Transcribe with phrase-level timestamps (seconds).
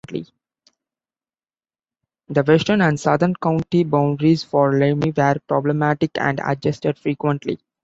[2.27, 7.59] The western and southern county boundaries for Lemhi were problematic and adjusted frequently.